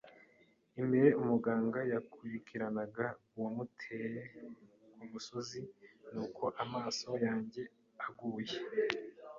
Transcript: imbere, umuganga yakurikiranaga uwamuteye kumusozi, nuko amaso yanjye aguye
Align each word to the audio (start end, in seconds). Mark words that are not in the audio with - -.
imbere, 0.81 1.09
umuganga 1.21 1.79
yakurikiranaga 1.93 3.05
uwamuteye 3.35 4.21
kumusozi, 4.95 5.61
nuko 6.11 6.43
amaso 6.63 7.09
yanjye 7.25 7.63
aguye 8.05 8.57